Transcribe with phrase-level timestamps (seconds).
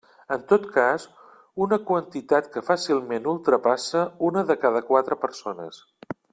[0.35, 1.03] En tot cas,
[1.65, 5.83] una quantitat que fàcilment ultrapassa una de cada quatre persones.